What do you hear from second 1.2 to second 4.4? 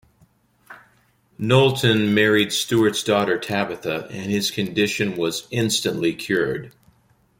Knowlton married Stuart's daughter, Tabitha, and